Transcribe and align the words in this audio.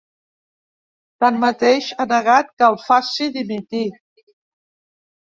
Tanmateix, 1.23 1.89
ha 2.03 2.07
negat 2.11 2.49
que 2.61 2.65
el 2.69 2.77
faci 2.85 3.27
dimitir. 3.35 3.83